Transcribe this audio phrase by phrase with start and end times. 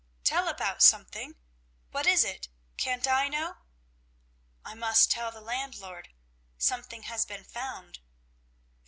[0.23, 1.35] "Tell about something?
[1.91, 2.47] What is it?
[2.75, 3.57] Can't I know?"
[4.65, 6.09] "I must tell the landlord.
[6.57, 7.99] Something has been found."